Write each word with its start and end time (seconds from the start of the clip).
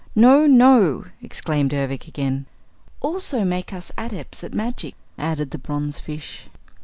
"No, 0.15 0.47
no!" 0.47 1.05
exclaimed 1.21 1.75
Ervic 1.75 2.07
again. 2.07 2.47
"Also 3.01 3.45
make 3.45 3.71
us 3.71 3.91
Adepts 3.99 4.43
at 4.43 4.51
Magic," 4.51 4.95
added 5.19 5.51
the 5.51 5.59
bronzefish. 5.59 6.47